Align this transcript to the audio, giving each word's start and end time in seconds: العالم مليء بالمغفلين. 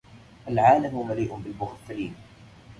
العالم 0.47 1.07
مليء 1.07 1.35
بالمغفلين. 1.37 2.15